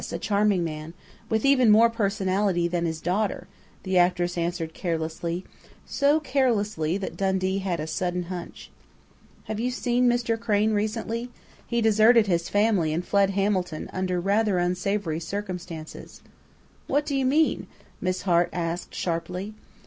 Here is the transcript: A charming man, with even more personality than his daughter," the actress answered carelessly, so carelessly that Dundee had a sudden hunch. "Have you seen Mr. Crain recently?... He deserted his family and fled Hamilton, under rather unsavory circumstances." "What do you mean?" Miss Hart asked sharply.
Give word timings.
A 0.11 0.17
charming 0.17 0.63
man, 0.63 0.95
with 1.29 1.45
even 1.45 1.69
more 1.69 1.87
personality 1.87 2.67
than 2.67 2.87
his 2.87 2.99
daughter," 2.99 3.45
the 3.83 3.99
actress 3.99 4.35
answered 4.35 4.73
carelessly, 4.73 5.45
so 5.85 6.19
carelessly 6.19 6.97
that 6.97 7.15
Dundee 7.15 7.59
had 7.59 7.79
a 7.79 7.85
sudden 7.85 8.23
hunch. 8.23 8.71
"Have 9.43 9.59
you 9.59 9.69
seen 9.69 10.09
Mr. 10.09 10.39
Crain 10.39 10.73
recently?... 10.73 11.29
He 11.67 11.81
deserted 11.81 12.25
his 12.25 12.49
family 12.49 12.91
and 12.93 13.05
fled 13.05 13.29
Hamilton, 13.29 13.91
under 13.93 14.19
rather 14.19 14.57
unsavory 14.57 15.19
circumstances." 15.19 16.23
"What 16.87 17.05
do 17.05 17.15
you 17.15 17.25
mean?" 17.27 17.67
Miss 18.01 18.23
Hart 18.23 18.49
asked 18.51 18.95
sharply. 18.95 19.53